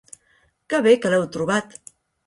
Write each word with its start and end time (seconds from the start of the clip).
Que 0.73 0.81
bé 0.87 0.95
que 1.05 1.13
l'heu 1.15 1.31
trobat. 1.37 1.81